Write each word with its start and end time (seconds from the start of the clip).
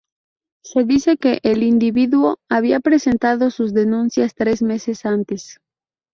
Se 0.63 0.83
dijo 0.83 1.15
que 1.17 1.41
el 1.43 1.61
individuo 1.61 2.39
había 2.49 2.79
presentado 2.79 3.51
sus 3.51 3.71
denuncias 3.71 4.33
tres 4.33 4.63
meses 4.63 5.05
antes. 5.05 5.59